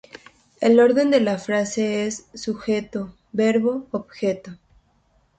[0.61, 4.57] El orden de la frase es sujeto, verbo, objeto.